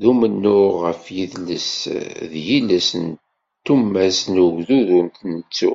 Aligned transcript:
D 0.00 0.02
umennuɣ 0.10 0.72
ɣef 0.84 1.02
yidles 1.16 1.70
d 2.30 2.32
yiles 2.46 2.88
d 2.96 3.02
tumast 3.64 4.24
n 4.34 4.36
ugdud 4.46 4.88
ur 4.98 5.02
ntettu. 5.36 5.72